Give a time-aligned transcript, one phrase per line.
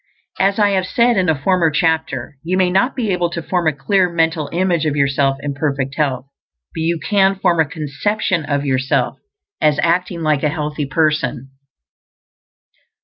[0.39, 3.67] As I have said in a former chapter, you may not be able to form
[3.67, 6.25] a clear mental image of yourself in perfect health,
[6.73, 9.19] but you can form a conception of yourself
[9.61, 11.51] as acting like a healthy person.